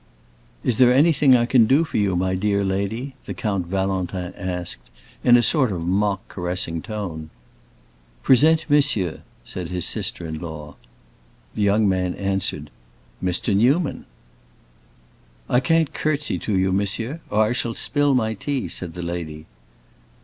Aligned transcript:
"Is 0.63 0.77
there 0.77 0.91
anything 0.91 1.35
I 1.35 1.45
can 1.45 1.67
do 1.67 1.83
for 1.85 1.97
you, 1.97 2.15
my 2.15 2.33
dear 2.33 2.63
lady?" 2.65 3.13
the 3.25 3.35
Count 3.35 3.67
Valentin 3.67 4.33
asked, 4.33 4.89
in 5.23 5.37
a 5.37 5.43
sort 5.43 5.71
of 5.71 5.81
mock 5.83 6.27
caressing 6.27 6.81
tone. 6.81 7.29
"Present 8.23 8.67
monsieur," 8.67 9.21
said 9.43 9.69
his 9.69 9.85
sister 9.85 10.25
in 10.25 10.39
law. 10.39 10.75
The 11.53 11.61
young 11.61 11.87
man 11.87 12.15
answered, 12.15 12.71
"Mr. 13.23 13.55
Newman!" 13.55 14.07
"I 15.47 15.59
can't 15.59 15.93
courtesy 15.93 16.39
to 16.39 16.57
you, 16.57 16.71
monsieur, 16.71 17.19
or 17.29 17.43
I 17.43 17.51
shall 17.53 17.75
spill 17.75 18.15
my 18.15 18.33
tea," 18.33 18.69
said 18.69 18.95
the 18.95 19.03
lady. 19.03 19.45